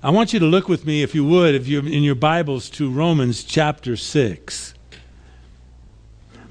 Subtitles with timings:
[0.00, 2.70] I want you to look with me, if you would, if you in your Bibles,
[2.70, 4.74] to Romans chapter 6.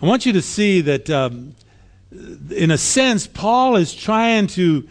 [0.02, 1.56] I want you to see that, um,
[2.12, 4.86] in a sense, Paul is trying to,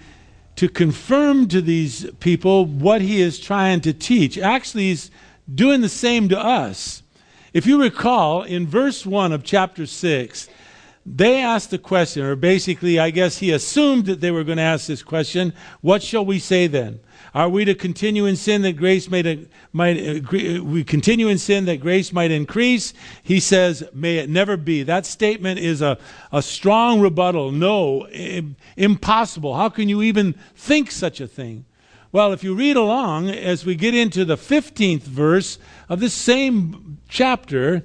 [0.57, 4.39] to confirm to these people what he is trying to teach.
[4.39, 5.11] Actually, he's
[5.55, 7.03] doing the same to us.
[7.53, 10.49] If you recall, in verse 1 of chapter 6,
[11.05, 14.63] they asked the question, or basically, I guess he assumed that they were going to
[14.63, 15.53] ask this question
[15.83, 17.01] What shall we say then?
[17.37, 19.27] Are we to continue in sin that grace might,
[19.71, 22.95] might uh, we continue in sin that grace might increase?
[23.23, 24.83] He says, may it never be.
[24.83, 25.99] That statement is a,
[26.33, 27.53] a strong rebuttal.
[27.53, 28.09] No,
[28.79, 29.55] impossible.
[29.55, 31.67] How can you even think such a thing?
[32.11, 35.59] Well, if you read along as we get into the 15th verse
[35.91, 37.83] of this same chapter,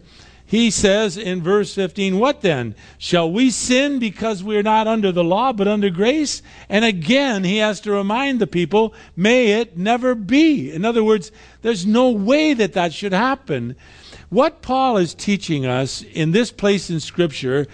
[0.52, 2.76] he says in verse 15, What then?
[2.98, 6.41] Shall we sin because we are not under the law but under grace?
[6.68, 10.70] And again, he has to remind the people, May it never be.
[10.70, 13.77] In other words, there's no way that that should happen.
[14.27, 17.65] What Paul is teaching us in this place in Scripture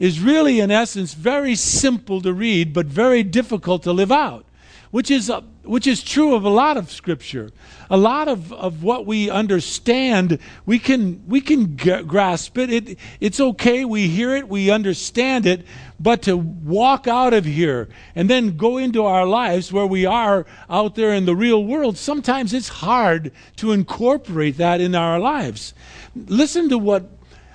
[0.00, 4.44] is really, in essence, very simple to read, but very difficult to live out,
[4.90, 5.30] which is,
[5.64, 7.50] which is true of a lot of Scripture
[7.90, 12.70] a lot of, of what we understand, we can, we can g- grasp it.
[12.70, 12.98] it.
[13.20, 13.84] It's okay.
[13.84, 15.66] We hear it, we understand it.
[16.00, 20.46] But to walk out of here and then go into our lives where we are
[20.68, 25.74] out there in the real world, sometimes it's hard to incorporate that in our lives.
[26.14, 27.10] Listen to what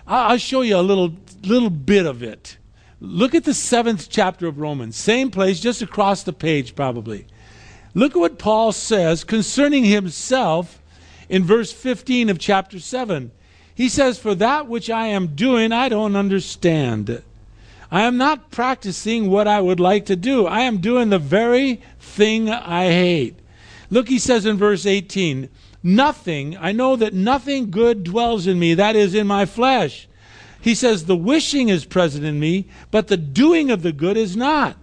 [0.07, 2.57] I'll show you a little, little bit of it.
[3.02, 7.27] Look at the seventh chapter of Romans, same place, just across the page, probably.
[7.93, 10.81] Look at what Paul says concerning himself
[11.27, 13.31] in verse 15 of chapter 7.
[13.73, 17.23] He says, For that which I am doing, I don't understand.
[17.91, 20.45] I am not practicing what I would like to do.
[20.45, 23.39] I am doing the very thing I hate.
[23.89, 25.49] Look, he says in verse 18,
[25.81, 30.07] Nothing, I know that nothing good dwells in me, that is, in my flesh.
[30.61, 34.35] He says, The wishing is present in me, but the doing of the good is
[34.35, 34.75] not.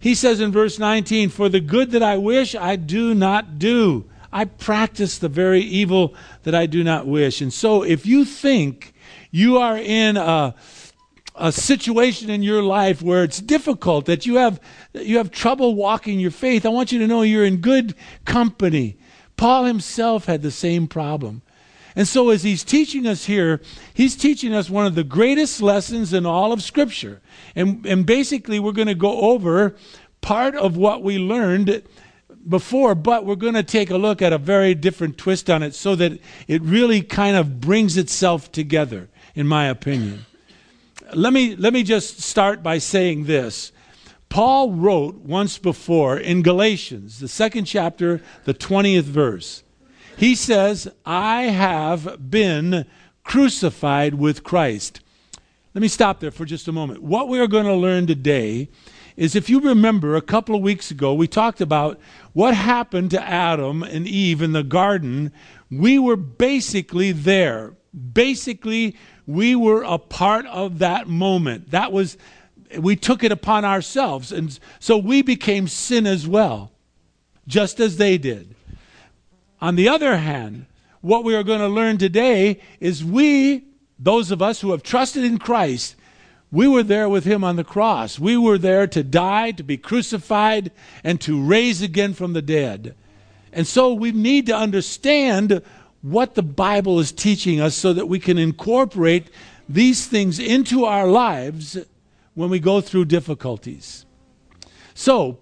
[0.00, 4.06] He says in verse 19, For the good that I wish, I do not do.
[4.32, 7.42] I practice the very evil that I do not wish.
[7.42, 8.94] And so if you think
[9.30, 10.54] you are in a,
[11.36, 14.58] a situation in your life where it's difficult, that you have,
[14.94, 17.94] you have trouble walking your faith, I want you to know you're in good
[18.24, 18.96] company.
[19.36, 21.42] Paul himself had the same problem.
[21.96, 23.60] And so, as he's teaching us here,
[23.92, 27.20] he's teaching us one of the greatest lessons in all of Scripture.
[27.56, 29.76] And, and basically, we're going to go over
[30.20, 31.82] part of what we learned
[32.48, 35.74] before, but we're going to take a look at a very different twist on it
[35.74, 36.18] so that
[36.48, 40.26] it really kind of brings itself together, in my opinion.
[41.14, 43.72] Let me, let me just start by saying this.
[44.28, 49.64] Paul wrote once before in Galatians, the second chapter, the 20th verse.
[50.20, 52.84] He says, I have been
[53.24, 55.00] crucified with Christ.
[55.72, 57.02] Let me stop there for just a moment.
[57.02, 58.68] What we are going to learn today
[59.16, 61.98] is if you remember a couple of weeks ago, we talked about
[62.34, 65.32] what happened to Adam and Eve in the garden.
[65.70, 67.72] We were basically there.
[68.12, 71.70] Basically, we were a part of that moment.
[71.70, 72.18] That was,
[72.78, 74.32] we took it upon ourselves.
[74.32, 76.72] And so we became sin as well,
[77.46, 78.54] just as they did.
[79.60, 80.66] On the other hand,
[81.00, 83.64] what we are going to learn today is we,
[83.98, 85.96] those of us who have trusted in Christ,
[86.52, 88.18] we were there with him on the cross.
[88.18, 90.72] We were there to die, to be crucified,
[91.04, 92.94] and to raise again from the dead.
[93.52, 95.62] And so we need to understand
[96.02, 99.30] what the Bible is teaching us so that we can incorporate
[99.68, 101.78] these things into our lives
[102.34, 104.06] when we go through difficulties.
[104.94, 105.38] So,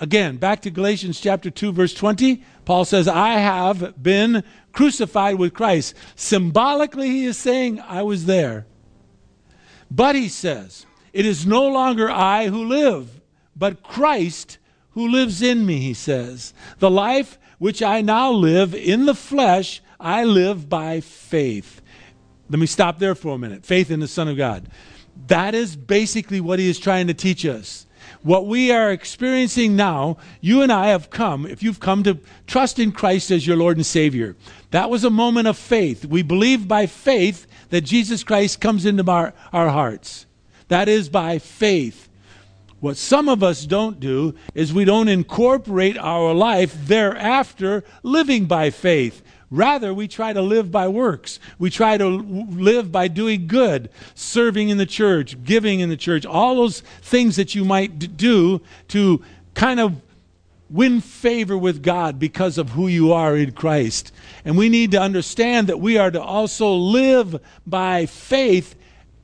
[0.00, 2.42] again, back to Galatians chapter 2 verse 20.
[2.64, 5.94] Paul says, I have been crucified with Christ.
[6.16, 8.66] Symbolically, he is saying, I was there.
[9.90, 13.20] But he says, it is no longer I who live,
[13.54, 14.58] but Christ
[14.92, 16.54] who lives in me, he says.
[16.78, 21.82] The life which I now live in the flesh, I live by faith.
[22.48, 23.64] Let me stop there for a minute.
[23.64, 24.68] Faith in the Son of God.
[25.26, 27.86] That is basically what he is trying to teach us.
[28.22, 32.78] What we are experiencing now, you and I have come, if you've come to trust
[32.78, 34.36] in Christ as your Lord and Savior,
[34.72, 36.04] that was a moment of faith.
[36.04, 40.26] We believe by faith that Jesus Christ comes into our, our hearts.
[40.68, 42.08] That is by faith.
[42.80, 48.70] What some of us don't do is we don't incorporate our life thereafter living by
[48.70, 49.22] faith.
[49.50, 51.40] Rather, we try to live by works.
[51.58, 56.24] We try to live by doing good, serving in the church, giving in the church,
[56.24, 59.22] all those things that you might do to
[59.54, 60.00] kind of
[60.70, 64.12] win favor with God because of who you are in Christ.
[64.44, 68.76] And we need to understand that we are to also live by faith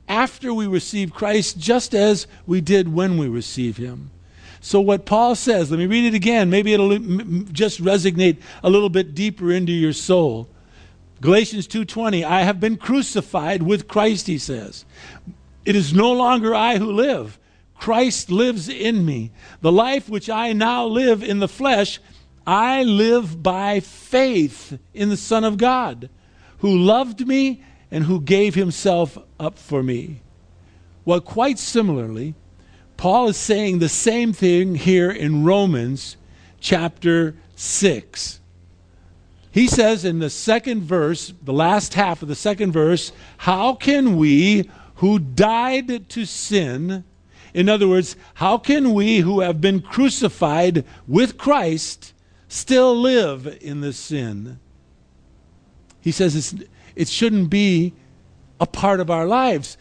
[0.09, 4.11] after we receive Christ, just as we did when we receive Him.
[4.59, 6.49] So, what Paul says, let me read it again.
[6.49, 6.97] Maybe it'll
[7.51, 10.49] just resonate a little bit deeper into your soul.
[11.21, 14.85] Galatians 2:20 I have been crucified with Christ he says.
[15.65, 17.39] It is no longer I who live
[17.75, 19.31] Christ lives in me.
[19.61, 21.99] The life which I now live in the flesh
[22.45, 26.09] I live by faith in the Son of God
[26.59, 30.21] who loved me and who gave himself up for me.
[31.05, 32.35] Well, quite similarly,
[32.97, 36.17] Paul is saying the same thing here in Romans
[36.59, 38.39] chapter 6.
[39.51, 44.17] He says in the second verse, the last half of the second verse, How can
[44.17, 47.03] we who died to sin,
[47.53, 52.13] in other words, how can we who have been crucified with Christ
[52.47, 54.59] still live in this sin?
[56.01, 56.55] He says
[56.95, 57.93] it shouldn't be
[58.59, 59.77] a part of our lives.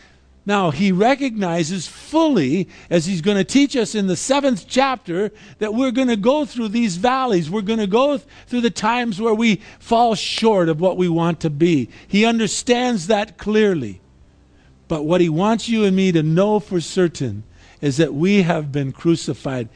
[0.46, 5.74] Now, he recognizes fully, as he's going to teach us in the seventh chapter, that
[5.74, 7.50] we're going to go through these valleys.
[7.50, 11.40] We're going to go through the times where we fall short of what we want
[11.40, 11.90] to be.
[12.06, 14.00] He understands that clearly.
[14.86, 17.42] But what he wants you and me to know for certain
[17.80, 19.68] is that we have been crucified.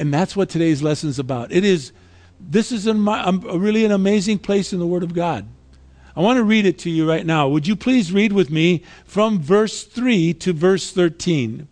[0.00, 1.52] And that's what today's lesson is about.
[1.52, 1.92] It is,
[2.40, 5.46] this is a, a really an amazing place in the Word of God.
[6.16, 7.48] I want to read it to you right now.
[7.48, 11.68] Would you please read with me from verse 3 to verse 13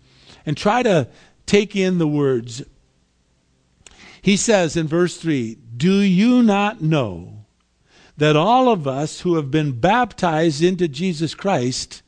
[0.47, 1.09] and try to
[1.49, 2.63] take in the words.
[4.23, 7.47] He says in verse 3 Do you not know
[8.17, 12.03] that all of us who have been baptized into Jesus Christ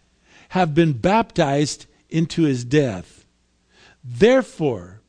[0.51, 3.25] have been baptized into his death?
[4.05, 5.00] Therefore,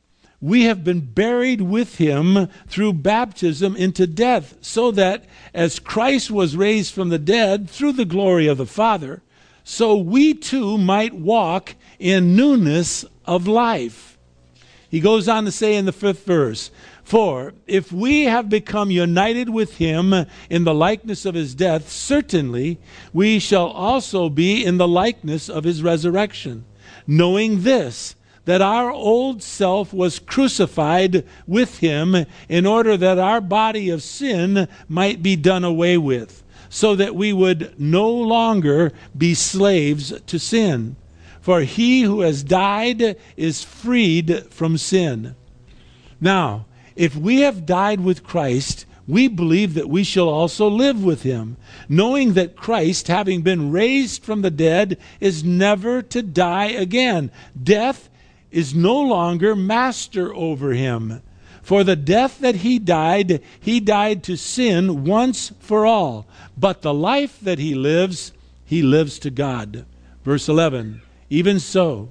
[0.42, 5.24] we have been buried with him through baptism into death, so that
[5.54, 9.22] as Christ was raised from the dead through the glory of the Father,
[9.62, 14.18] so we too might walk in newness of life.
[14.90, 16.72] He goes on to say in the fifth verse,
[17.04, 22.80] For if we have become united with him in the likeness of his death, certainly
[23.12, 26.64] we shall also be in the likeness of his resurrection,
[27.06, 33.88] knowing this that our old self was crucified with him in order that our body
[33.90, 40.12] of sin might be done away with, so that we would no longer be slaves
[40.26, 40.96] to sin.
[41.40, 45.34] For he who has died is freed from sin.
[46.20, 51.22] Now, if we have died with Christ, we believe that we shall also live with
[51.22, 51.56] him,
[51.88, 57.30] knowing that Christ, having been raised from the dead, is never to die again.
[57.60, 58.08] Death
[58.52, 61.22] is no longer master over him.
[61.62, 66.26] For the death that he died, he died to sin once for all.
[66.56, 68.32] But the life that he lives,
[68.64, 69.86] he lives to God.
[70.24, 72.10] Verse 11 Even so,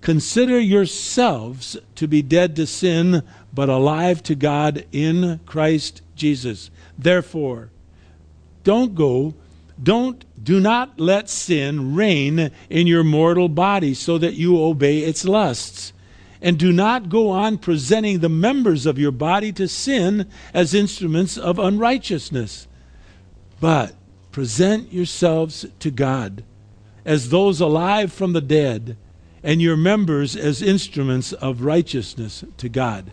[0.00, 3.22] consider yourselves to be dead to sin,
[3.52, 6.70] but alive to God in Christ Jesus.
[6.98, 7.70] Therefore,
[8.64, 9.34] don't go
[9.82, 15.24] don't do not let sin reign in your mortal body so that you obey its
[15.24, 15.92] lusts.
[16.40, 21.36] And do not go on presenting the members of your body to sin as instruments
[21.36, 22.68] of unrighteousness.
[23.60, 23.94] But
[24.32, 26.44] present yourselves to God
[27.06, 28.96] as those alive from the dead,
[29.42, 33.12] and your members as instruments of righteousness to God.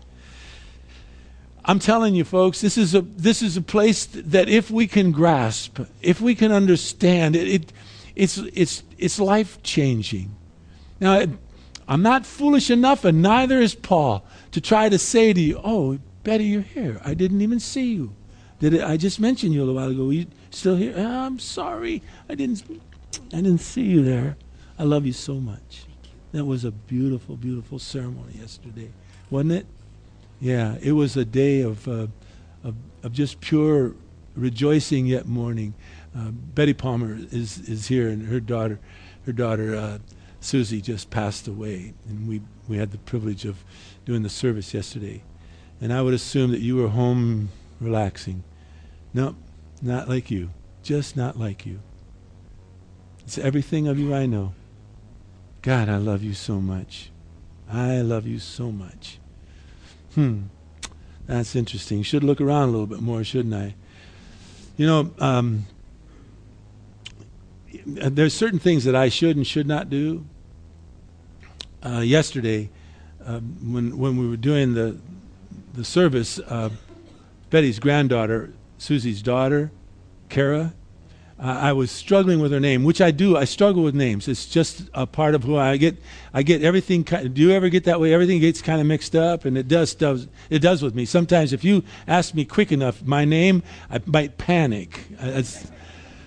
[1.66, 5.12] I'm telling you, folks, this is a this is a place that if we can
[5.12, 7.74] grasp, if we can understand it, it
[8.16, 10.36] it's it's it's life changing.
[11.00, 11.26] Now,
[11.88, 16.00] I'm not foolish enough, and neither is Paul, to try to say to you, "Oh,
[16.24, 17.02] Betty, you're here.
[17.04, 18.14] I didn't even see you.
[18.60, 20.10] Did it, I just mentioned you a little while ago?
[20.10, 20.94] Are you still here?
[20.96, 22.64] Oh, I'm sorry, I didn't
[23.34, 24.38] I didn't see you there.
[24.78, 25.86] I love you so much.
[26.32, 28.90] That was a beautiful, beautiful ceremony yesterday,
[29.30, 29.66] wasn't it?
[30.44, 32.08] Yeah, it was a day of, uh,
[32.66, 33.96] of, of, just pure
[34.36, 35.74] rejoicing yet mourning.
[36.14, 38.78] Uh, Betty Palmer is, is here, and her daughter,
[39.26, 40.00] her daughter uh,
[40.42, 43.64] Susie, just passed away, and we, we had the privilege of
[44.04, 45.24] doing the service yesterday.
[45.80, 47.48] And I would assume that you were home
[47.80, 48.44] relaxing.
[49.14, 49.38] No,
[49.82, 50.50] not like you.
[50.82, 51.80] Just not like you.
[53.20, 54.56] It's everything of you I know.
[55.62, 57.12] God, I love you so much.
[57.72, 59.20] I love you so much.
[60.16, 60.44] Hmm,
[61.26, 62.04] that's interesting.
[62.04, 63.76] Should look around a little bit more, shouldn't I?
[64.78, 65.66] You know, um,
[67.86, 70.26] there's certain things that I should and should not do.
[71.84, 72.70] Uh, yesterday,
[73.26, 74.98] uh, when when we were doing the
[75.74, 76.70] the service, uh,
[77.50, 79.72] Betty's granddaughter, Susie's daughter,
[80.30, 80.74] Kara,
[81.44, 83.36] I was struggling with her name, which I do.
[83.36, 84.30] I struggle with names.
[84.30, 85.98] It's just a part of who I get.
[86.34, 87.04] I get everything.
[87.04, 88.14] Do you ever get that way?
[88.14, 89.94] Everything gets kind of mixed up, and it does.
[89.94, 91.04] Does it does with me?
[91.04, 95.02] Sometimes, if you ask me quick enough, my name, I might panic.
[95.20, 95.70] It's,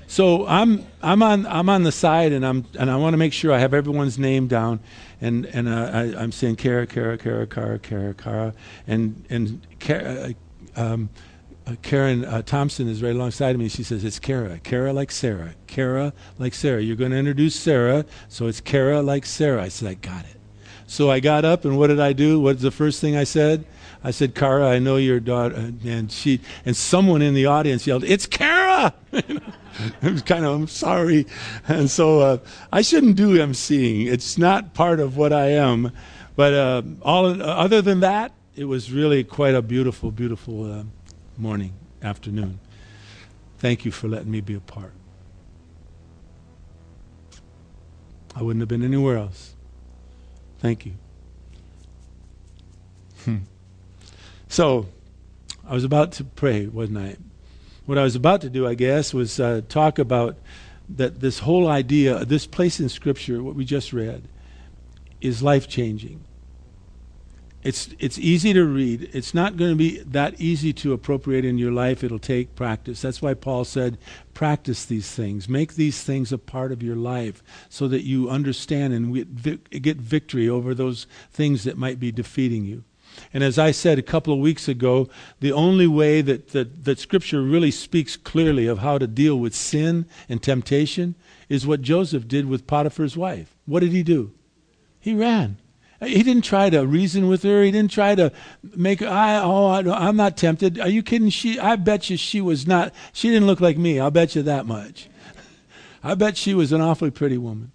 [0.07, 3.33] so I'm I'm on I'm on the side, and I'm and I want to make
[3.33, 4.81] sure I have everyone's name down,
[5.23, 8.55] and and uh, I, I'm saying Kara, Kara, Kara, Kara, Kara, Kara,
[8.87, 10.35] and and Kara.
[10.77, 11.09] Uh, um,
[11.83, 13.69] Karen uh, Thompson is right alongside of me.
[13.69, 14.59] She says, It's Kara.
[14.61, 15.55] Kara like Sarah.
[15.67, 16.81] Kara like Sarah.
[16.81, 19.63] You're going to introduce Sarah, so it's Kara like Sarah.
[19.63, 20.37] I said, I got it.
[20.87, 22.39] So I got up, and what did I do?
[22.39, 23.65] What's the first thing I said?
[24.05, 25.57] I said, Kara, I know your daughter.
[25.57, 28.95] Uh, and she, and someone in the audience yelled, It's Kara!
[29.13, 31.27] I was kind of, I'm sorry.
[31.67, 32.39] And so uh,
[32.73, 34.07] I shouldn't do emceeing.
[34.07, 35.91] It's not part of what I am.
[36.37, 40.85] But uh, all, other than that, it was really quite a beautiful, beautiful uh,
[41.39, 42.61] morning, afternoon.
[43.59, 44.93] Thank you for letting me be a part.
[48.35, 49.55] I wouldn't have been anywhere else.
[50.59, 50.93] Thank you.
[53.25, 53.39] Hmm.
[54.49, 54.87] So,
[55.67, 57.17] I was about to pray, wasn't I?
[57.87, 60.37] What I was about to do, I guess, was uh, talk about
[60.89, 64.29] that this whole idea, this place in Scripture, what we just read,
[65.21, 66.26] is life changing.
[67.67, 69.11] It's, it's easy to read.
[69.13, 72.05] It's not going to be that easy to appropriate in your life.
[72.05, 73.03] It'll take practice.
[73.03, 73.99] That's why Paul said,
[74.35, 75.49] practice these things.
[75.49, 79.13] Make these things a part of your life so that you understand and
[79.83, 82.85] get victory over those things that might be defeating you.
[83.35, 85.09] And as I said a couple of weeks ago,
[85.41, 89.57] the only way that, that, that Scripture really speaks clearly of how to deal with
[89.57, 91.17] sin and temptation
[91.49, 93.57] is what Joseph did with Potiphar's wife.
[93.65, 94.33] What did he do?
[95.01, 95.57] He ran.
[96.01, 97.63] He didn't try to reason with her.
[97.63, 98.31] He didn't try to
[98.75, 100.79] make I oh I, am not tempted.
[100.79, 101.31] Are you kidding?
[101.31, 102.93] She I bet you she was not.
[103.13, 103.99] She didn't look like me.
[103.99, 105.09] I'll bet you that much.
[106.05, 107.73] I bet she was an awfully pretty woman.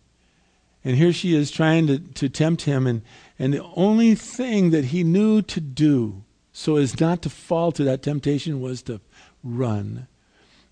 [0.84, 3.02] And here she is trying to, to tempt him and,
[3.38, 7.84] and the only thing that he knew to do so as not to fall to
[7.84, 9.00] that temptation was to
[9.44, 10.08] run.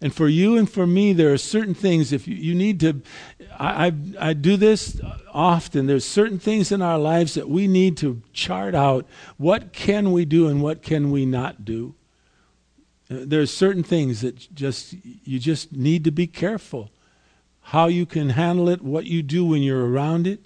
[0.01, 3.01] And for you and for me, there are certain things, if you, you need to,
[3.57, 3.93] I, I,
[4.29, 4.99] I, do this
[5.33, 5.87] often.
[5.87, 9.05] There's certain things in our lives that we need to chart out.
[9.35, 11.95] What can we do and what can we not do?
[13.11, 16.91] Uh, there's certain things that just, you just need to be careful.
[17.61, 20.45] How you can handle it, what you do when you're around it.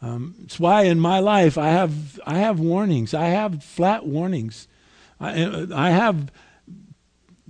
[0.00, 3.12] Um, it's why in my life I have, I have warnings.
[3.12, 4.66] I have flat warnings.
[5.20, 6.30] I, I have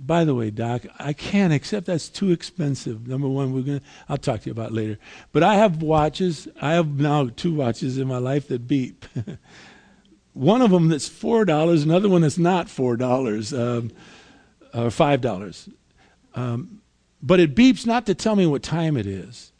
[0.01, 3.05] by the way, Doc, I can't accept that's too expensive.
[3.05, 4.97] Number one, we're gonna I'll talk to you about later.
[5.33, 6.47] But I have watches.
[6.61, 9.05] I have now two watches in my life that beep.
[10.33, 13.91] one of them that's four dollars, another one that's not four dollars, um,
[14.73, 15.67] or five dollars.
[16.33, 16.81] Um,
[17.21, 19.51] but it beeps not to tell me what time it is.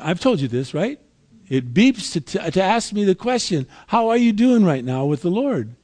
[0.00, 1.00] I've told you this, right?
[1.48, 5.06] It beeps to, t- to ask me the question, How are you doing right now
[5.06, 5.74] with the Lord?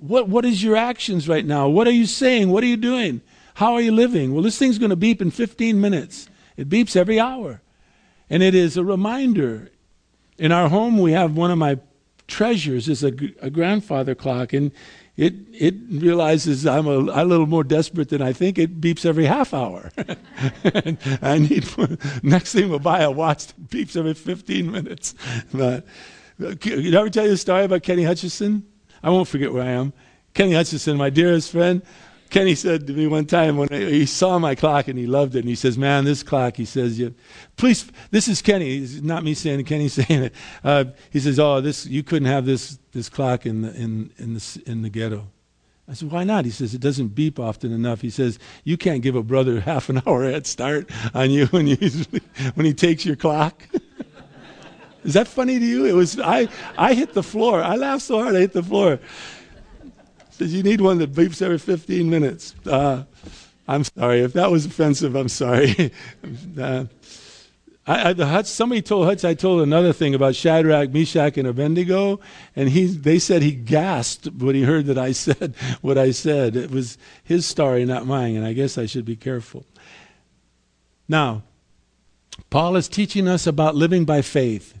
[0.00, 1.68] What, what is your actions right now?
[1.68, 2.50] What are you saying?
[2.50, 3.20] What are you doing?
[3.54, 4.32] How are you living?
[4.32, 6.28] Well, this thing's going to beep in 15 minutes.
[6.56, 7.60] It beeps every hour.
[8.30, 9.70] And it is a reminder.
[10.38, 11.78] In our home, we have one of my
[12.26, 14.70] treasures is a, a grandfather clock, and
[15.16, 18.56] it, it realizes I'm a, a, little more desperate than I think.
[18.56, 19.90] It beeps every half hour.
[21.20, 21.66] I need
[22.22, 25.14] next thing we'll buy a watch that beeps every 15 minutes.
[25.52, 25.84] But,
[26.42, 28.64] uh, did I ever tell you a story about Kenny Hutchison?
[29.02, 29.92] I won't forget where I am.
[30.34, 31.82] Kenny Hutchison, my dearest friend,
[32.30, 35.40] Kenny said to me one time when he saw my clock and he loved it,
[35.40, 37.12] and he says, "Man, this clock," he says, you,
[37.56, 38.76] "Please, this is Kenny.
[38.76, 39.64] It's not me saying it.
[39.64, 43.62] Kenny saying it." Uh, he says, "Oh, this you couldn't have this this clock in
[43.62, 45.26] the in in the in the ghetto."
[45.88, 49.02] I said, "Why not?" He says, "It doesn't beep often enough." He says, "You can't
[49.02, 51.76] give a brother half an hour head start on you when you
[52.54, 53.66] when he takes your clock."
[55.04, 55.86] Is that funny to you?
[55.86, 57.62] It was I I hit the floor.
[57.62, 58.98] I laughed so hard I hit the floor.
[60.30, 62.54] Says you need one that beeps every 15 minutes.
[62.66, 63.04] Uh,
[63.68, 65.14] I'm sorry if that was offensive.
[65.14, 65.92] I'm sorry.
[66.58, 66.84] uh,
[67.86, 72.20] I, I, the somebody told Hutch I told another thing about Shadrach, Meshach, and Abednego,
[72.54, 76.56] and he they said he gasped when he heard that I said what I said.
[76.56, 79.64] It was his story, not mine, and I guess I should be careful.
[81.08, 81.42] Now,
[82.50, 84.79] Paul is teaching us about living by faith.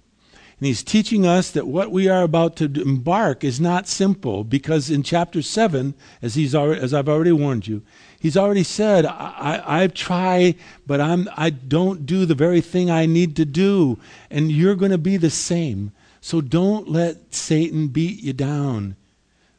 [0.60, 4.90] And he's teaching us that what we are about to embark is not simple because
[4.90, 7.80] in chapter 7, as, he's already, as I've already warned you,
[8.20, 10.54] he's already said, I, I, I try,
[10.86, 13.98] but I'm, I don't do the very thing I need to do.
[14.30, 15.92] And you're going to be the same.
[16.20, 18.96] So don't let Satan beat you down.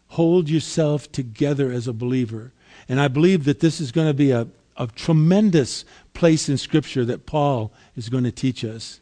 [0.09, 2.51] hold yourself together as a believer.
[2.89, 7.05] And I believe that this is going to be a, a tremendous place in Scripture
[7.05, 8.99] that Paul is going to teach us.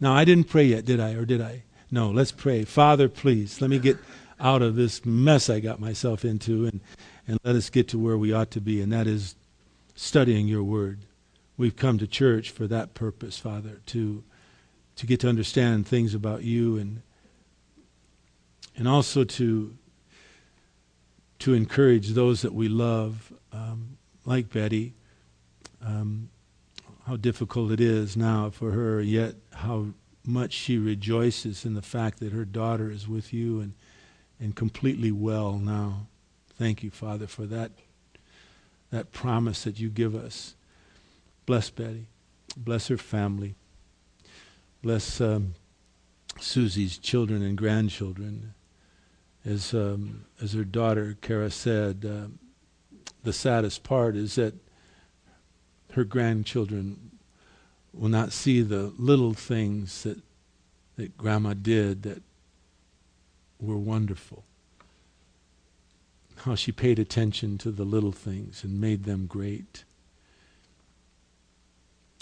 [0.00, 1.14] Now, I didn't pray yet, did I?
[1.14, 1.62] Or did I?
[1.90, 2.64] No, let's pray.
[2.64, 3.96] Father, please, let me get
[4.38, 6.80] out of this mess I got myself into and,
[7.26, 9.34] and let us get to where we ought to be, and that is
[9.94, 11.00] studying your word.
[11.56, 14.22] We've come to church for that purpose, Father, to,
[14.96, 17.00] to get to understand things about you and,
[18.76, 19.74] and also to,
[21.38, 24.92] to encourage those that we love, um, like Betty.
[25.82, 26.28] Um,
[27.06, 29.86] how difficult it is now for her, yet how
[30.24, 33.74] much she rejoices in the fact that her daughter is with you and,
[34.40, 36.08] and completely well now.
[36.56, 37.70] Thank you, Father, for that,
[38.90, 40.56] that promise that you give us.
[41.44, 42.08] Bless Betty.
[42.56, 43.54] Bless her family.
[44.82, 45.54] Bless um,
[46.40, 48.54] Susie's children and grandchildren.
[49.44, 52.26] As, um, as her daughter, Kara, said, uh,
[53.22, 54.54] the saddest part is that
[55.96, 57.10] her grandchildren
[57.94, 60.18] will not see the little things that,
[60.96, 62.22] that Grandma did that
[63.58, 64.44] were wonderful.
[66.40, 69.84] How she paid attention to the little things and made them great.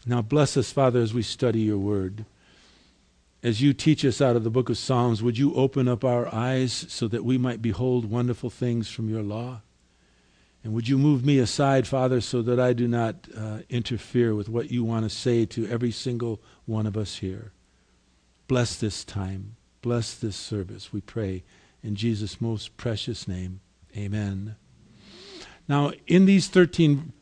[0.06, 2.26] Now, bless us, Father, as we study your word.
[3.42, 6.32] As you teach us out of the book of Psalms, would you open up our
[6.32, 9.62] eyes so that we might behold wonderful things from your law?
[10.64, 14.48] And would you move me aside, Father, so that I do not uh, interfere with
[14.48, 17.52] what you want to say to every single one of us here?
[18.48, 19.56] Bless this time.
[19.82, 21.44] Bless this service, we pray.
[21.82, 23.60] In Jesus' most precious name,
[23.94, 24.56] amen.
[25.68, 27.12] Now, in these 13,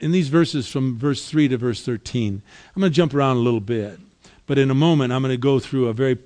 [0.00, 2.42] in these verses from verse 3 to verse 13,
[2.74, 4.00] I'm going to jump around a little bit.
[4.46, 6.18] But in a moment, I'm going to go through a very,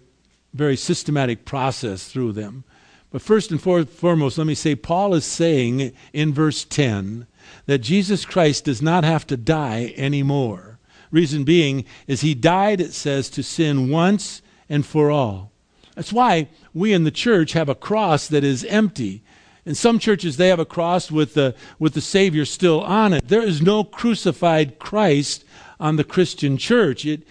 [0.54, 2.64] very systematic process through them.
[3.12, 7.26] But first and foremost, let me say Paul is saying in verse 10
[7.66, 10.78] that Jesus Christ does not have to die anymore.
[11.11, 15.53] Reason being is he died, it says, to sin once and for all.
[15.94, 19.22] That's why we in the church have a cross that is empty.
[19.66, 23.29] In some churches, they have a cross with the, with the Savior still on it.
[23.29, 25.44] There is no crucified Christ
[25.79, 27.05] on the Christian church.
[27.05, 27.25] It,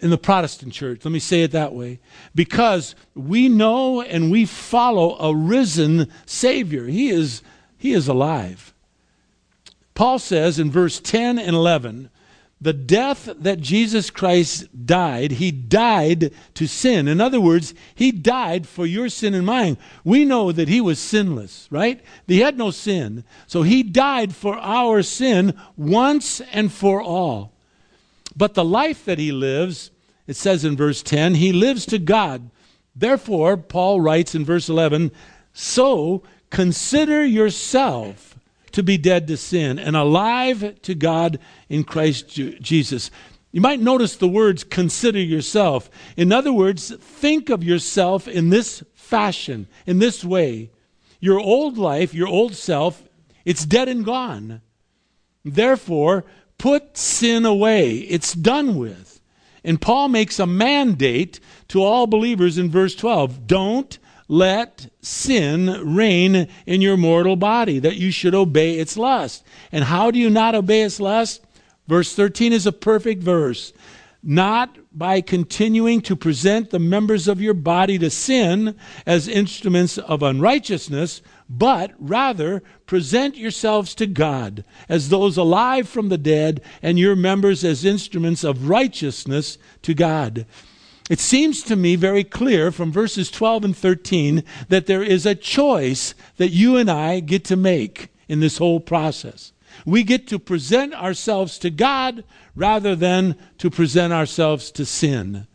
[0.00, 1.04] in the Protestant church.
[1.04, 2.00] Let me say it that way.
[2.34, 6.86] Because we know and we follow a risen Savior.
[6.86, 7.42] He is,
[7.76, 8.72] he is alive.
[9.94, 12.10] Paul says in verse 10 and 11,
[12.60, 17.06] the death that Jesus Christ died, he died to sin.
[17.06, 19.78] In other words, he died for your sin and mine.
[20.02, 22.00] We know that he was sinless, right?
[22.26, 23.22] He had no sin.
[23.46, 27.52] So he died for our sin once and for all.
[28.38, 29.90] But the life that he lives,
[30.28, 32.50] it says in verse 10, he lives to God.
[32.94, 35.10] Therefore, Paul writes in verse 11,
[35.52, 38.38] so consider yourself
[38.70, 43.10] to be dead to sin and alive to God in Christ Jesus.
[43.50, 45.90] You might notice the words consider yourself.
[46.16, 50.70] In other words, think of yourself in this fashion, in this way.
[51.18, 53.02] Your old life, your old self,
[53.44, 54.60] it's dead and gone.
[55.44, 56.24] Therefore,
[56.58, 57.98] Put sin away.
[57.98, 59.20] It's done with.
[59.64, 66.48] And Paul makes a mandate to all believers in verse 12 don't let sin reign
[66.66, 69.44] in your mortal body, that you should obey its lust.
[69.72, 71.44] And how do you not obey its lust?
[71.86, 73.72] Verse 13 is a perfect verse.
[74.22, 80.22] Not by continuing to present the members of your body to sin as instruments of
[80.22, 87.16] unrighteousness, but rather present yourselves to God as those alive from the dead, and your
[87.16, 90.46] members as instruments of righteousness to God.
[91.08, 95.34] It seems to me very clear from verses 12 and 13 that there is a
[95.34, 99.52] choice that you and I get to make in this whole process.
[99.86, 105.46] We get to present ourselves to God rather than to present ourselves to sin.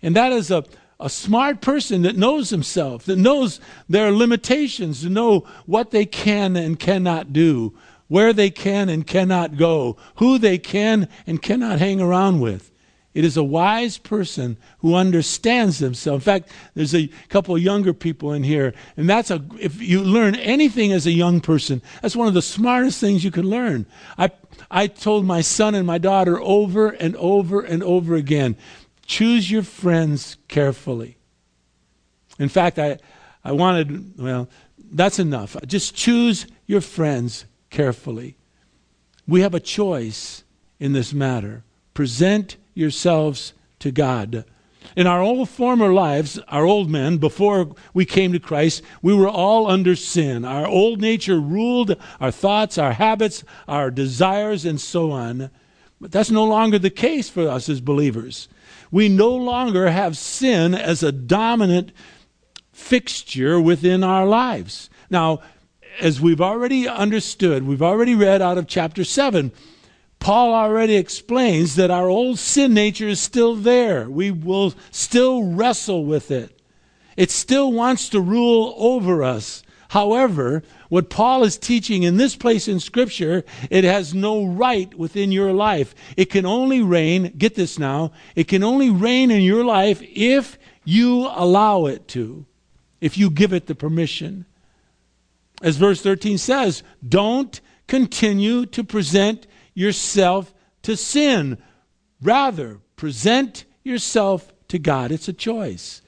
[0.00, 0.64] And that is a,
[1.00, 6.56] a smart person that knows himself, that knows their limitations, to know what they can
[6.56, 7.74] and cannot do,
[8.08, 12.70] where they can and cannot go, who they can and cannot hang around with.
[13.14, 16.26] It is a wise person who understands themselves.
[16.26, 20.02] In fact, there's a couple of younger people in here, and that's a if you
[20.02, 23.86] learn anything as a young person, that's one of the smartest things you can learn.
[24.18, 24.32] I
[24.68, 28.56] I told my son and my daughter over and over and over again,
[29.06, 31.16] choose your friends carefully.
[32.38, 32.98] In fact, I
[33.44, 34.48] I wanted well,
[34.92, 35.56] that's enough.
[35.66, 38.36] Just choose your friends carefully.
[39.26, 40.44] We have a choice
[40.78, 41.64] in this matter.
[41.92, 44.44] Present yourselves to God.
[44.96, 49.28] In our old former lives, our old men, before we came to Christ, we were
[49.28, 50.44] all under sin.
[50.44, 55.50] Our old nature ruled our thoughts, our habits, our desires, and so on.
[56.00, 58.48] But that's no longer the case for us as believers.
[58.94, 61.90] We no longer have sin as a dominant
[62.70, 64.88] fixture within our lives.
[65.10, 65.40] Now,
[65.98, 69.50] as we've already understood, we've already read out of chapter 7,
[70.20, 74.08] Paul already explains that our old sin nature is still there.
[74.08, 76.56] We will still wrestle with it.
[77.16, 79.64] It still wants to rule over us.
[79.88, 85.32] However, what Paul is teaching in this place in Scripture, it has no right within
[85.32, 85.94] your life.
[86.16, 90.58] It can only reign, get this now, it can only reign in your life if
[90.84, 92.46] you allow it to,
[93.00, 94.46] if you give it the permission.
[95.62, 101.58] As verse 13 says, don't continue to present yourself to sin.
[102.20, 105.12] Rather, present yourself to God.
[105.12, 106.02] It's a choice.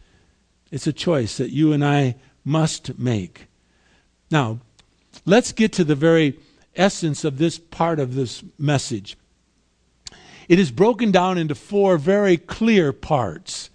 [0.71, 3.47] It's a choice that you and I must make.
[4.31, 4.61] Now,
[5.25, 6.39] let's get to the very
[6.75, 9.17] essence of this part of this message.
[10.49, 13.71] It is broken down into four very clear parts.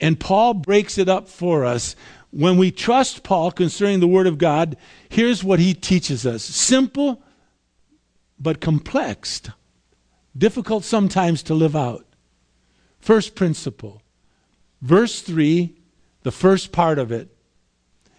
[0.00, 1.96] And Paul breaks it up for us.
[2.30, 4.76] When we trust Paul concerning the Word of God,
[5.08, 7.22] here's what he teaches us simple
[8.40, 9.42] but complex,
[10.36, 12.06] difficult sometimes to live out.
[13.00, 14.02] First principle,
[14.82, 15.74] verse 3,
[16.22, 17.28] the first part of it.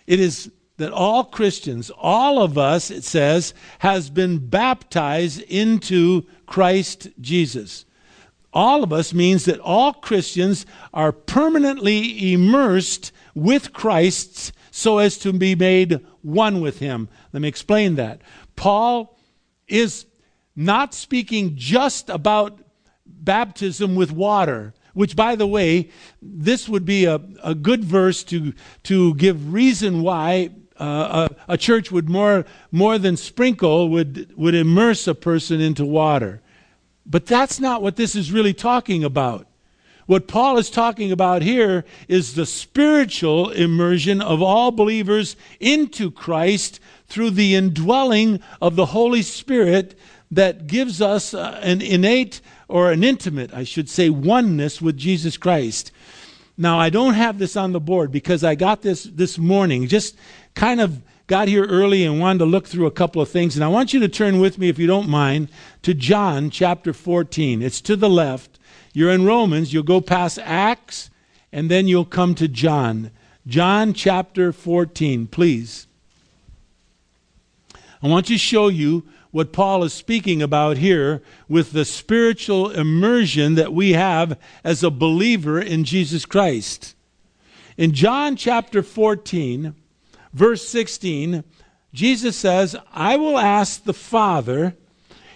[0.08, 7.10] It is that all Christians, all of us, it says, has been baptized into Christ
[7.22, 7.86] Jesus.
[8.52, 15.32] All of us means that all Christians are permanently immersed with Christ so as to
[15.32, 17.10] be made one with him.
[17.32, 18.22] Let me explain that.
[18.56, 19.18] Paul
[19.68, 20.06] is
[20.56, 22.60] not speaking just about
[23.06, 25.90] baptism with water, which, by the way,
[26.22, 31.58] this would be a, a good verse to, to give reason why uh, a, a,
[31.58, 36.42] church would more, more than sprinkle, would, would immerse a person into water.
[37.06, 39.48] But that's not what this is really talking about.
[40.06, 46.80] What Paul is talking about here is the spiritual immersion of all believers into Christ
[47.08, 49.98] through the indwelling of the Holy Spirit
[50.32, 55.38] that gives us uh, an innate or an intimate, I should say, oneness with Jesus
[55.38, 55.92] Christ.
[56.62, 59.88] Now, I don't have this on the board because I got this this morning.
[59.88, 60.18] Just
[60.56, 63.56] kind of got here early and wanted to look through a couple of things.
[63.56, 65.48] And I want you to turn with me, if you don't mind,
[65.84, 67.62] to John chapter 14.
[67.62, 68.60] It's to the left.
[68.92, 71.10] You're in Romans, you'll go past Acts,
[71.54, 73.12] and then you'll come to John.
[73.48, 75.88] John chapter 14, please.
[78.04, 83.56] I want to show you what Paul is speaking about here with the spiritual immersion
[83.56, 86.96] that we have as a believer in Jesus Christ.
[87.78, 89.76] In John chapter 14,
[90.34, 91.44] verse 16,
[91.94, 94.76] Jesus says, I will ask the Father,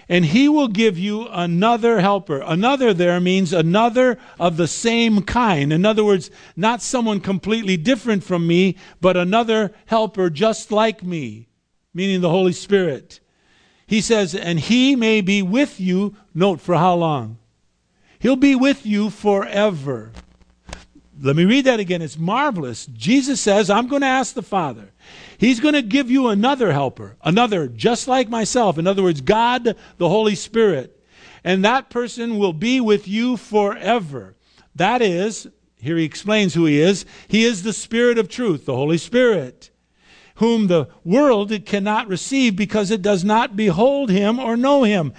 [0.10, 2.42] and he will give you another helper.
[2.46, 5.72] Another there means another of the same kind.
[5.72, 11.48] In other words, not someone completely different from me, but another helper just like me,
[11.94, 13.20] meaning the Holy Spirit.
[13.94, 17.38] He says, and he may be with you, note for how long?
[18.18, 20.12] He'll be with you forever.
[21.22, 22.02] Let me read that again.
[22.02, 22.88] It's marvelous.
[22.88, 24.90] Jesus says, I'm going to ask the Father.
[25.38, 28.80] He's going to give you another helper, another just like myself.
[28.80, 31.00] In other words, God, the Holy Spirit.
[31.44, 34.36] And that person will be with you forever.
[34.74, 35.48] That is,
[35.80, 37.06] here he explains who he is.
[37.28, 39.70] He is the Spirit of truth, the Holy Spirit
[40.36, 45.14] whom the world cannot receive because it does not behold him or know him.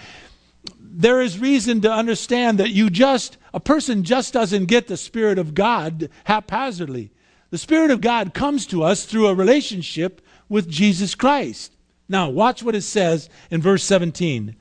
[0.79, 5.39] There is reason to understand that you just, a person just doesn't get the Spirit
[5.39, 7.11] of God haphazardly.
[7.51, 11.73] The Spirit of God comes to us through a relationship with Jesus Christ.
[12.09, 14.57] Now, watch what it says in verse 17.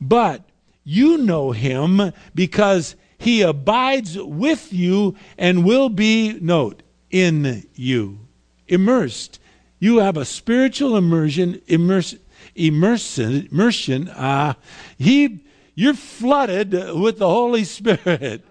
[0.00, 0.42] But
[0.84, 8.20] you know him because he abides with you and will be, note, in you,
[8.68, 9.38] immersed
[9.84, 12.18] you have a spiritual immersion, immersion,
[12.54, 13.46] immersion.
[13.50, 14.54] immersion uh,
[14.96, 15.40] he,
[15.74, 18.42] you're flooded with the Holy Spirit.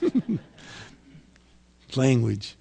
[1.94, 2.56] Language.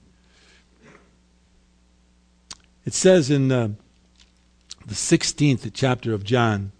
[2.86, 3.70] It says in uh,
[4.86, 6.74] the 16th chapter of John,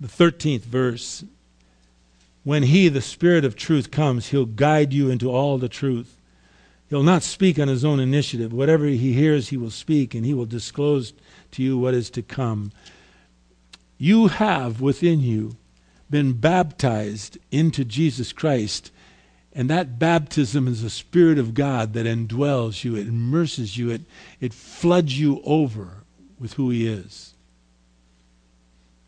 [0.00, 1.24] the 13th verse,
[2.42, 6.19] when he, the Spirit of truth, comes, he'll guide you into all the truth.
[6.90, 8.52] He'll not speak on his own initiative.
[8.52, 11.12] Whatever he hears, he will speak, and he will disclose
[11.52, 12.72] to you what is to come.
[13.96, 15.56] You have within you
[16.10, 18.90] been baptized into Jesus Christ,
[19.52, 24.02] And that baptism is the Spirit of God that indwells you, it immerses you, it,
[24.40, 26.02] it floods you over
[26.38, 27.34] with who He is.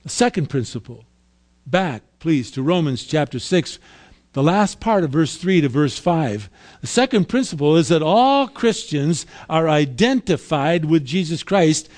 [0.03, 1.05] The second principle,
[1.66, 3.79] back, please, to Romans chapter 6,
[4.33, 6.49] the last part of verse 3 to verse 5.
[6.81, 11.88] The second principle is that all Christians are identified with Jesus Christ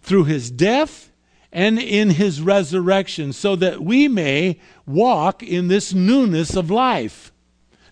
[0.00, 1.10] through his death
[1.52, 7.30] and in his resurrection, so that we may walk in this newness of life.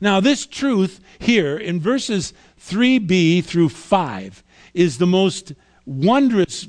[0.00, 5.52] Now, this truth here in verses 3b through 5 is the most
[5.84, 6.68] wondrous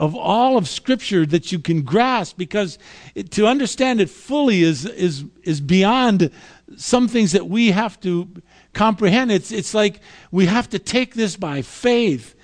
[0.00, 2.78] of all of Scripture that you can grasp because
[3.14, 6.30] it, to understand it fully is, is, is beyond
[6.76, 8.26] some things that we have to
[8.72, 9.30] comprehend.
[9.30, 12.34] It's, it's like we have to take this by faith.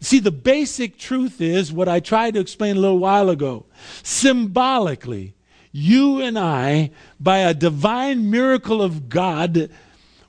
[0.00, 3.66] See, the basic truth is what I tried to explain a little while ago.
[4.02, 5.36] Symbolically,
[5.70, 9.70] you and I, by a divine miracle of God,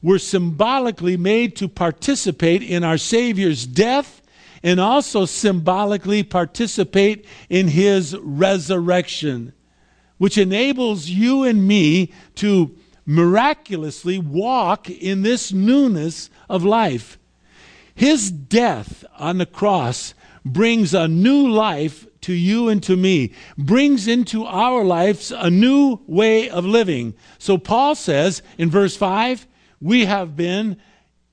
[0.03, 4.21] were symbolically made to participate in our Savior's death
[4.65, 9.53] and also symbolically participate in his resurrection,
[10.17, 12.75] which enables you and me to
[13.05, 17.19] miraculously walk in this newness of life.
[17.93, 24.07] His death on the cross brings a new life to you and to me, brings
[24.07, 27.13] into our lives a new way of living.
[27.37, 29.45] So Paul says in verse 5
[29.79, 30.77] we have been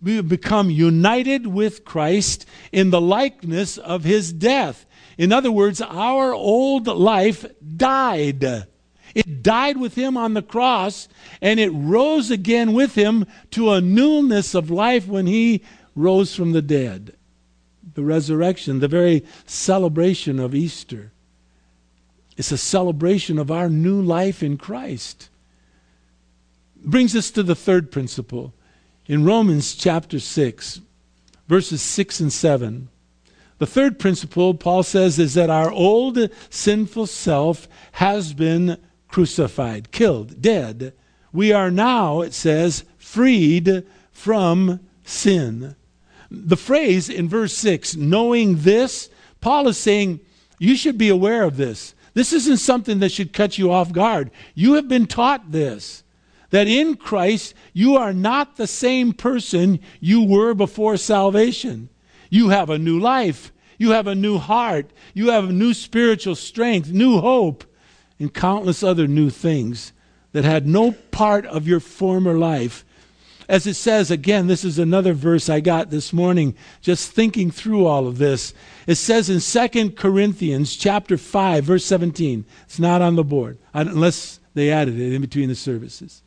[0.02, 4.84] we become united with Christ in the likeness of his death.
[5.16, 8.66] In other words, our old life died.
[9.14, 11.06] It died with him on the cross,
[11.40, 15.62] and it rose again with him to a newness of life when he
[15.94, 17.14] rose from the dead.
[17.94, 21.12] The resurrection, the very celebration of Easter.
[22.36, 25.28] It's a celebration of our new life in Christ.
[26.84, 28.54] Brings us to the third principle
[29.12, 30.80] in Romans chapter 6,
[31.46, 32.88] verses 6 and 7.
[33.58, 40.40] The third principle, Paul says, is that our old sinful self has been crucified, killed,
[40.40, 40.94] dead.
[41.30, 45.76] We are now, it says, freed from sin.
[46.30, 49.10] The phrase in verse 6, knowing this,
[49.42, 50.20] Paul is saying,
[50.58, 51.94] you should be aware of this.
[52.14, 54.30] This isn't something that should cut you off guard.
[54.54, 56.02] You have been taught this
[56.52, 61.88] that in Christ you are not the same person you were before salvation.
[62.30, 63.52] You have a new life.
[63.78, 64.90] You have a new heart.
[65.12, 67.64] You have a new spiritual strength, new hope,
[68.18, 69.92] and countless other new things
[70.32, 72.84] that had no part of your former life.
[73.48, 77.86] As it says, again, this is another verse I got this morning just thinking through
[77.86, 78.54] all of this.
[78.86, 82.44] It says in 2 Corinthians chapter 5 verse 17.
[82.64, 86.22] It's not on the board unless they added it in between the services.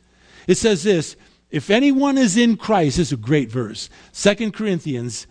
[0.46, 1.16] It says this
[1.50, 3.88] if anyone is in Christ, this is a great verse.
[4.12, 5.26] 2 Corinthians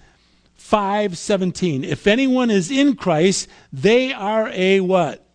[0.58, 1.84] 5:17.
[1.84, 5.26] If anyone is in Christ, they are a what?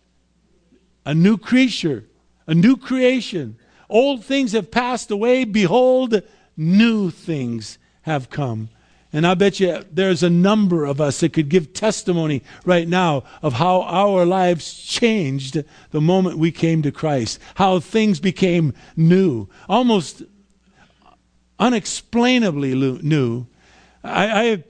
[1.05, 2.05] A new creature,
[2.47, 3.57] a new creation.
[3.89, 6.21] Old things have passed away, behold,
[6.57, 8.69] new things have come.
[9.13, 13.23] And I bet you there's a number of us that could give testimony right now
[13.41, 19.49] of how our lives changed the moment we came to Christ, how things became new,
[19.67, 20.23] almost
[21.59, 23.47] unexplainably new.
[24.01, 24.63] I, I,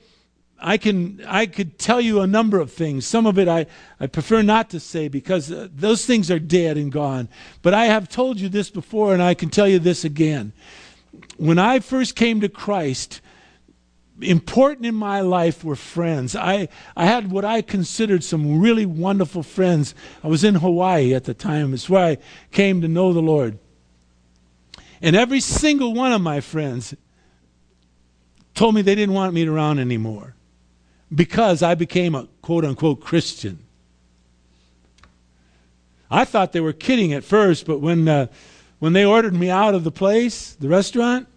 [0.60, 3.06] I, can, I could tell you a number of things.
[3.06, 3.68] Some of it I,
[4.00, 7.30] I prefer not to say because uh, those things are dead and gone.
[7.62, 10.52] But I have told you this before, and I can tell you this again.
[11.38, 13.22] When I first came to Christ,
[14.24, 16.36] important in my life were friends.
[16.36, 19.96] I, I had what I considered some really wonderful friends.
[20.24, 21.74] I was in Hawaii at the time.
[21.74, 22.18] It's where I
[22.52, 23.60] came to know the Lord.
[25.02, 26.94] And every single one of my friends
[28.54, 30.36] told me they didn't want me around anymore
[31.14, 33.60] because I became a quote unquote Christian.
[36.10, 38.28] I thought they were kidding at first, but when, uh,
[38.80, 41.28] when they ordered me out of the place, the restaurant,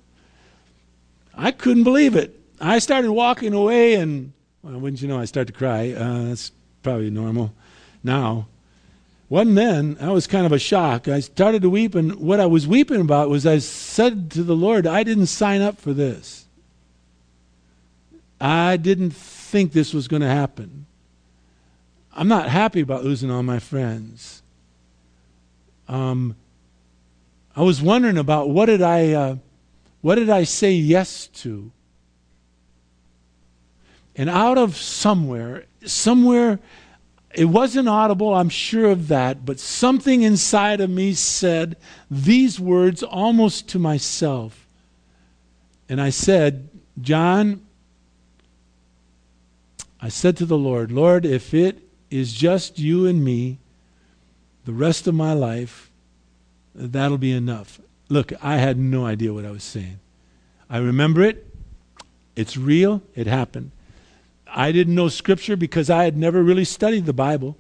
[1.37, 2.41] I couldn't believe it.
[2.65, 5.93] I started walking away, and well, wouldn't you know, I start to cry.
[5.93, 6.51] Uh, that's
[6.83, 7.53] probably normal
[8.03, 8.49] now.
[9.29, 9.95] Wasn't then.
[9.95, 11.07] That was kind of a shock.
[11.07, 14.57] I started to weep, and what I was weeping about was I said to the
[14.57, 16.47] Lord, I didn't sign up for this.
[18.41, 20.87] I didn't think this was going to happen.
[22.15, 24.43] I'm not happy about losing all my friends.
[25.87, 26.35] Um,
[27.55, 29.37] I was wondering about what did I, uh,
[30.01, 31.71] what did I say yes to?
[34.17, 36.61] And out of somewhere, somewhere,
[37.35, 41.77] it wasn't audible, I'm sure of that, but something inside of me said
[42.11, 44.61] these words almost to myself
[45.89, 46.69] And I said,
[47.01, 47.61] John,
[50.01, 53.59] I said to the Lord, Lord, if it is just you and me
[54.65, 55.91] the rest of my life,
[56.75, 57.81] that'll be enough.
[58.09, 59.99] Look, I had no idea what I was saying.
[60.71, 61.47] I remember it.
[62.37, 63.03] It's real.
[63.15, 63.71] It happened.
[64.55, 67.59] I didn't know Scripture because I had never really studied the Bible.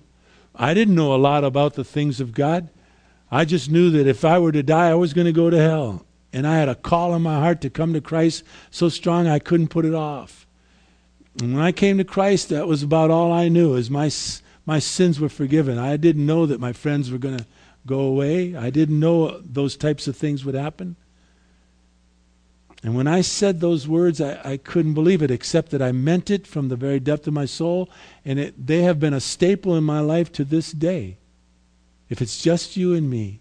[0.54, 2.70] I didn't know a lot about the things of God.
[3.30, 5.58] I just knew that if I were to die, I was going to go to
[5.58, 6.06] hell.
[6.32, 9.40] And I had a call in my heart to come to Christ so strong I
[9.40, 10.46] couldn't put it off.
[11.40, 14.10] And when I came to Christ, that was about all I knew, is my,
[14.64, 15.78] my sins were forgiven.
[15.78, 17.46] I didn't know that my friends were going to
[17.86, 18.54] go away.
[18.54, 20.94] I didn't know those types of things would happen.
[22.84, 26.30] And when I said those words, I, I, couldn't believe it, except that I meant
[26.30, 27.88] it from the very depth of my soul,
[28.26, 31.16] and it, they have been a staple in my life to this day.
[32.10, 33.40] If it's just you and me,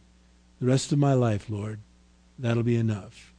[0.61, 1.81] the rest of my life, Lord,
[2.39, 3.33] that'll be enough.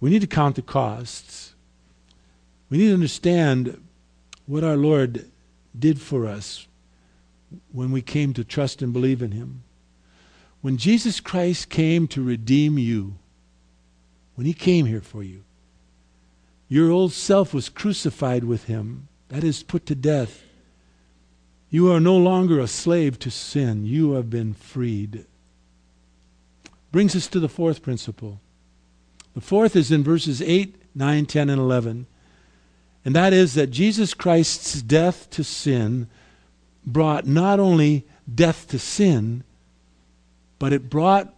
[0.00, 1.54] We need to count the costs.
[2.70, 3.80] We need to understand
[4.46, 5.30] what our Lord
[5.78, 6.66] did for us
[7.70, 9.62] when we came to trust and believe in Him.
[10.62, 13.16] When Jesus Christ came to redeem you,
[14.36, 15.42] when he came here for you,
[16.68, 19.08] your old self was crucified with him.
[19.28, 20.42] That is, put to death.
[21.68, 23.84] You are no longer a slave to sin.
[23.84, 25.26] You have been freed.
[26.92, 28.40] Brings us to the fourth principle.
[29.34, 32.06] The fourth is in verses 8, 9, 10, and 11.
[33.04, 36.08] And that is that Jesus Christ's death to sin
[36.86, 39.42] brought not only death to sin,
[40.62, 41.34] but it brought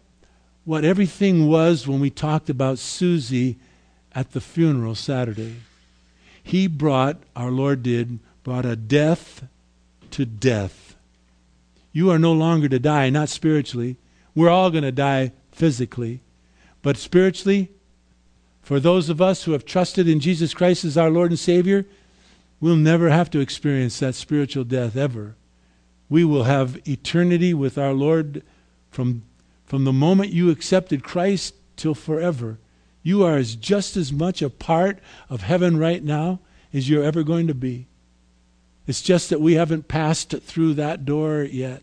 [0.66, 3.56] what everything was when we talked about Susie
[4.12, 5.56] at the funeral Saturday.
[6.42, 9.46] He brought, our Lord did, brought a death
[10.10, 10.94] to death.
[11.90, 13.96] You are no longer to die, not spiritually.
[14.34, 16.20] We're all going to die physically.
[16.82, 17.70] But spiritually,
[18.60, 21.86] for those of us who have trusted in Jesus Christ as our Lord and Savior,
[22.60, 25.34] we'll never have to experience that spiritual death ever.
[26.10, 28.42] We will have eternity with our Lord
[28.94, 29.22] from,
[29.66, 32.58] from the moment you accepted Christ till forever.
[33.02, 36.40] You are as just as much a part of heaven right now
[36.72, 37.86] as you're ever going to be.
[38.86, 41.82] It's just that we haven't passed through that door yet.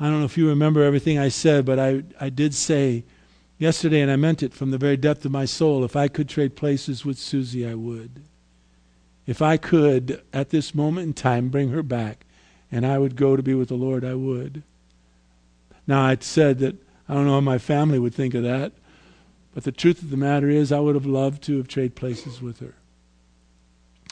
[0.00, 3.04] I don't know if you remember everything I said, but I, I did say
[3.58, 6.28] yesterday, and I meant it from the very depth of my soul if I could
[6.28, 8.22] trade places with Susie, I would.
[9.26, 12.26] If I could, at this moment in time, bring her back
[12.70, 14.62] and I would go to be with the Lord, I would.
[15.86, 16.76] Now, I said that
[17.08, 18.72] I don't know how my family would think of that,
[19.54, 22.42] but the truth of the matter is, I would have loved to have traded places
[22.42, 22.74] with her.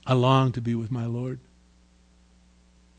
[0.07, 1.41] I long to be with my Lord.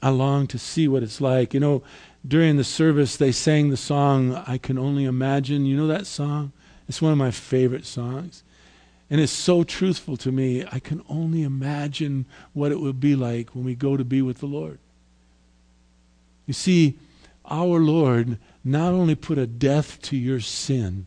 [0.02, 1.54] I long to see what it's like.
[1.54, 1.84] You know,
[2.28, 5.66] during the service, they sang the song, I Can Only Imagine.
[5.66, 6.52] You know that song?
[6.88, 8.44] It's one of my favorite songs.
[9.10, 10.66] And it's so truthful to me.
[10.72, 14.40] I can only imagine what it would be like when we go to be with
[14.40, 14.80] the Lord.
[16.46, 16.98] You see,
[17.46, 21.06] our Lord not only put a death to your sin,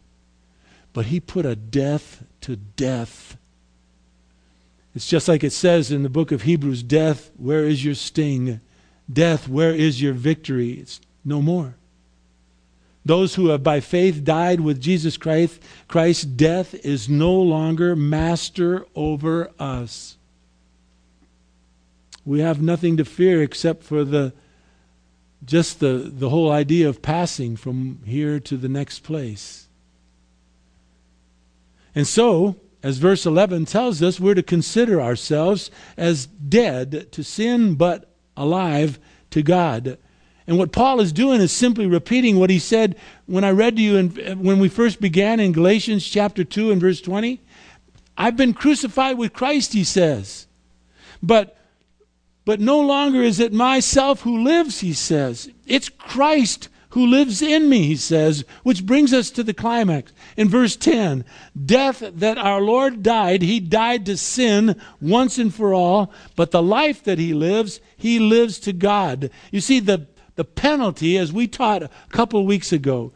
[0.93, 3.37] but he put a death to death.
[4.95, 8.61] It's just like it says in the book of Hebrews Death, where is your sting?
[9.13, 10.73] Death, where is your victory?
[10.73, 11.75] It's no more.
[13.05, 18.87] Those who have by faith died with Jesus Christ, Christ, death is no longer master
[18.95, 20.17] over us.
[22.25, 24.35] We have nothing to fear except for the
[25.45, 29.69] just the, the whole idea of passing from here to the next place.
[31.95, 37.75] And so, as verse 11 tells us, we're to consider ourselves as dead to sin
[37.75, 38.99] but alive
[39.31, 39.99] to God.
[40.47, 42.97] And what Paul is doing is simply repeating what he said
[43.27, 46.81] when I read to you in, when we first began in Galatians chapter 2 and
[46.81, 47.41] verse 20.
[48.17, 50.47] I've been crucified with Christ, he says.
[51.23, 51.58] But
[52.49, 55.51] but no longer is it myself who lives, he says.
[55.67, 60.15] It's Christ who lives in me, he says, which brings us to the climax.
[60.35, 61.27] In verse 10,
[61.67, 66.63] death that our Lord died, he died to sin once and for all, but the
[66.63, 69.31] life that he lives, he lives to God.
[69.53, 73.13] You see, the, the penalty, as we taught a couple of weeks ago,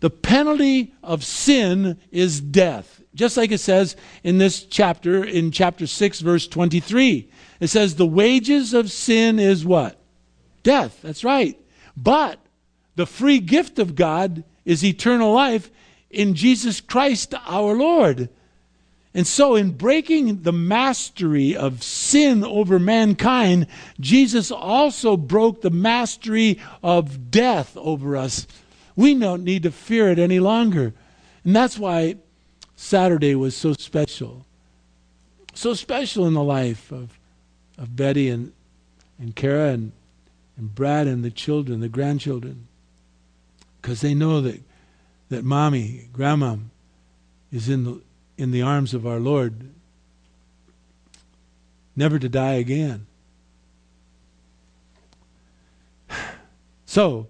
[0.00, 3.00] the penalty of sin is death.
[3.16, 7.28] Just like it says in this chapter, in chapter 6, verse 23.
[7.60, 9.98] It says the wages of sin is what?
[10.62, 11.00] Death.
[11.02, 11.58] That's right.
[11.96, 12.38] But
[12.94, 15.70] the free gift of God is eternal life
[16.10, 18.28] in Jesus Christ our Lord.
[19.14, 23.66] And so, in breaking the mastery of sin over mankind,
[23.98, 28.46] Jesus also broke the mastery of death over us.
[28.94, 30.92] We don't need to fear it any longer.
[31.44, 32.16] And that's why
[32.76, 34.46] Saturday was so special.
[35.54, 37.18] So special in the life of,
[37.78, 38.52] of Betty and,
[39.18, 39.92] and Kara and,
[40.58, 42.68] and Brad and the children, the grandchildren.
[43.80, 44.60] Because they know that,
[45.30, 46.56] that mommy, grandma,
[47.50, 48.02] is in the,
[48.36, 49.70] in the arms of our Lord,
[51.96, 53.06] never to die again.
[56.88, 57.26] So,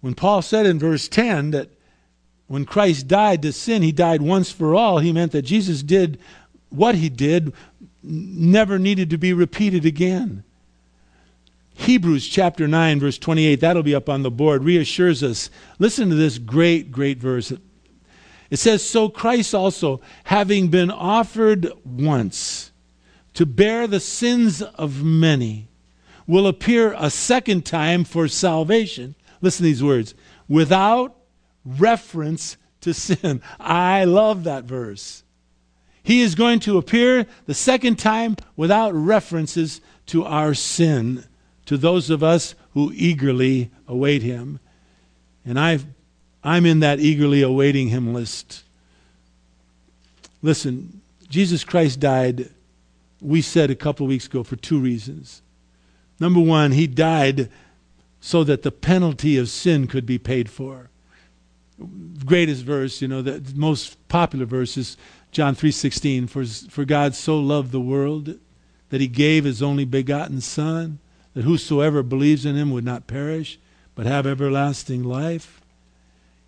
[0.00, 1.68] when Paul said in verse 10 that
[2.52, 6.18] when Christ died to sin, he died once for all, he meant that Jesus did
[6.68, 7.54] what he did,
[8.02, 10.44] never needed to be repeated again.
[11.72, 15.48] Hebrews chapter 9, verse 28, that'll be up on the board, reassures us.
[15.78, 17.54] Listen to this great, great verse.
[18.50, 22.70] It says, So Christ also, having been offered once
[23.32, 25.68] to bear the sins of many,
[26.26, 29.14] will appear a second time for salvation.
[29.40, 30.14] Listen to these words
[30.48, 31.16] without
[31.64, 33.42] reference to sin.
[33.58, 35.22] I love that verse.
[36.02, 41.24] He is going to appear the second time without references to our sin,
[41.66, 44.58] to those of us who eagerly await him.
[45.44, 45.78] And i
[46.44, 48.64] I'm in that eagerly awaiting him list.
[50.42, 52.50] Listen, Jesus Christ died,
[53.20, 55.40] we said a couple of weeks ago, for two reasons.
[56.18, 57.48] Number one, he died
[58.20, 60.90] so that the penalty of sin could be paid for.
[62.24, 64.96] Greatest verse, you know, the most popular verse is
[65.30, 68.38] John 3:16, for for God so loved the world
[68.90, 70.98] that he gave his only begotten son
[71.34, 73.58] that whosoever believes in him would not perish
[73.94, 75.60] but have everlasting life.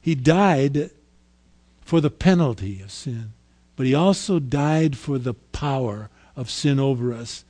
[0.00, 0.90] He died
[1.80, 3.32] for the penalty of sin,
[3.76, 7.44] but he also died for the power of sin over us.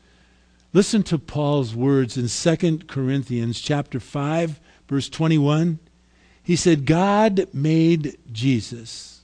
[0.73, 5.79] Listen to Paul's words in 2 Corinthians chapter 5 verse 21.
[6.45, 9.23] He said, "God made Jesus,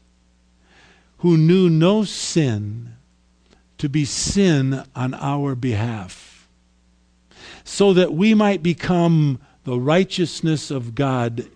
[1.18, 2.94] who knew no sin,
[3.78, 6.48] to be sin on our behalf,
[7.62, 11.46] so that we might become the righteousness of God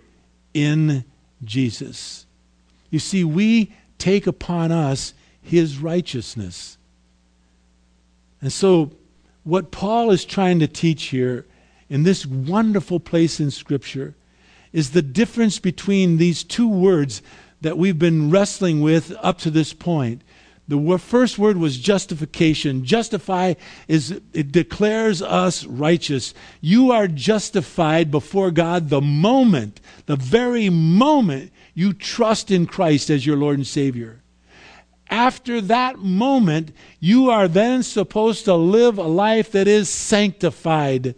[0.53, 1.05] in
[1.43, 2.27] Jesus."
[2.91, 6.77] You see, we take upon us his righteousness.
[8.41, 8.93] And so
[9.45, 11.47] what Paul is trying to teach here
[11.89, 14.15] in this wonderful place in Scripture
[14.75, 17.22] is the difference between these two words
[17.62, 20.20] that we've been wrestling with up to this point.
[20.68, 22.85] The first word was justification.
[22.85, 23.55] Justify
[23.89, 26.35] is it declares us righteous.
[26.61, 33.25] You are justified before God the moment, the very moment you trust in Christ as
[33.25, 34.25] your Lord and Savior
[35.14, 41.14] after that moment, you are then supposed to live a life that is sanctified.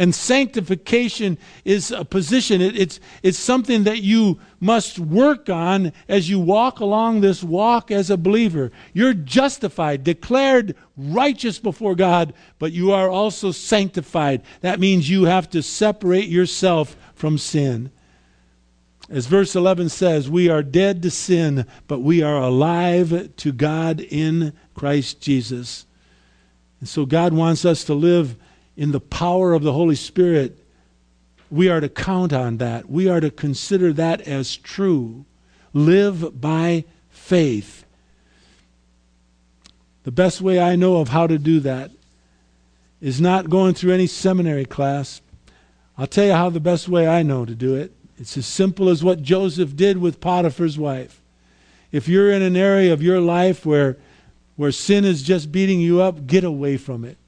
[0.00, 6.30] And sanctification is a position, it, it's, it's something that you must work on as
[6.30, 8.72] you walk along this walk as a believer.
[8.94, 14.42] You're justified, declared righteous before God, but you are also sanctified.
[14.62, 17.90] That means you have to separate yourself from sin.
[19.10, 24.00] As verse 11 says, we are dead to sin, but we are alive to God
[24.00, 25.84] in Christ Jesus.
[26.80, 28.36] And so God wants us to live
[28.80, 30.56] in the power of the Holy Spirit.
[31.50, 32.88] We are to count on that.
[32.88, 35.26] We are to consider that as true.
[35.74, 37.84] Live by faith.
[40.04, 41.90] The best way I know of how to do that
[43.02, 45.20] is not going through any seminary class.
[45.98, 48.88] I'll tell you how the best way I know to do it it's as simple
[48.88, 51.20] as what Joseph did with Potiphar's wife.
[51.92, 53.98] If you're in an area of your life where,
[54.56, 57.18] where sin is just beating you up, get away from it.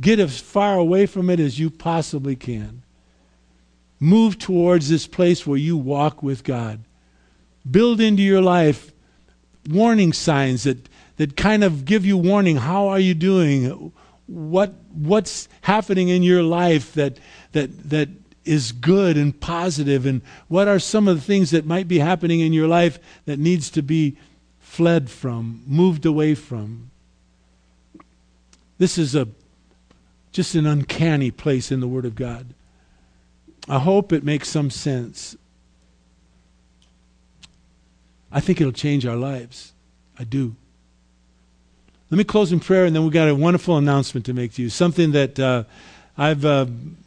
[0.00, 2.82] Get as far away from it as you possibly can.
[4.00, 6.80] Move towards this place where you walk with God.
[7.70, 8.92] Build into your life
[9.70, 12.56] warning signs that, that kind of give you warning.
[12.56, 13.92] How are you doing?
[14.26, 17.18] What, what's happening in your life that,
[17.52, 18.08] that, that
[18.44, 19.54] is good and positive?
[19.64, 22.98] positive and what are some of the things that might be happening in your life
[23.24, 24.16] that needs to be
[24.58, 26.90] fled from, moved away from.
[28.76, 29.28] This is a
[30.34, 32.52] just an uncanny place in the word of God.
[33.68, 35.36] I hope it makes some sense.
[38.30, 39.72] I think it'll change our lives.
[40.18, 40.56] I do.
[42.10, 44.62] Let me close in prayer, and then we've got a wonderful announcement to make to
[44.62, 44.68] you.
[44.68, 45.64] Something that uh,
[46.18, 46.66] I've uh,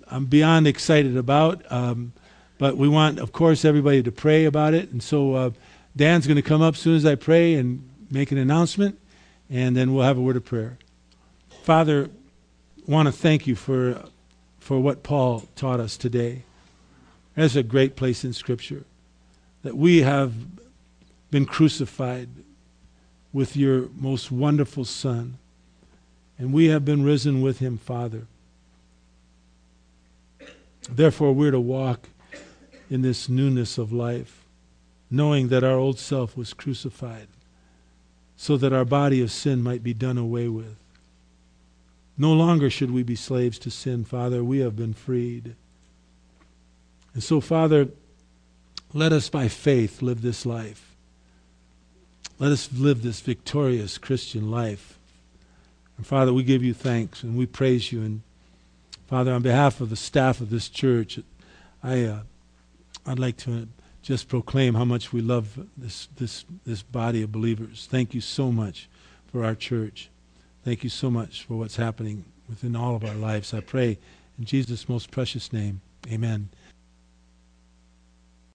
[0.09, 1.69] I'm beyond excited about.
[1.71, 2.13] Um,
[2.57, 4.89] but we want, of course, everybody to pray about it.
[4.91, 5.49] And so uh,
[5.95, 8.97] Dan's going to come up soon as I pray and make an announcement,
[9.49, 10.77] and then we'll have a word of prayer.
[11.63, 12.09] Father,
[12.87, 14.01] want to thank you for,
[14.59, 16.43] for what Paul taught us today.
[17.35, 18.85] That's a great place in Scripture
[19.63, 20.33] that we have
[21.29, 22.29] been crucified
[23.33, 25.37] with your most wonderful Son.
[26.39, 28.27] And we have been risen with him, Father.
[30.89, 32.09] Therefore, we're to walk
[32.89, 34.45] in this newness of life,
[35.11, 37.27] knowing that our old self was crucified
[38.37, 40.77] so that our body of sin might be done away with.
[42.17, 44.43] No longer should we be slaves to sin, Father.
[44.43, 45.55] We have been freed.
[47.13, 47.89] And so, Father,
[48.93, 50.95] let us by faith live this life.
[52.39, 54.97] Let us live this victorious Christian life.
[55.97, 58.01] And Father, we give you thanks and we praise you.
[58.01, 58.21] And
[59.07, 61.19] Father, on behalf of the staff of this church,
[61.83, 62.19] I, uh,
[63.05, 63.67] I'd like to
[64.01, 67.87] just proclaim how much we love this, this, this body of believers.
[67.89, 68.87] Thank you so much
[69.31, 70.09] for our church.
[70.67, 73.53] Thank you so much for what's happening within all of our lives.
[73.53, 73.97] I pray
[74.37, 75.79] in Jesus' most precious name.
[76.11, 76.49] Amen.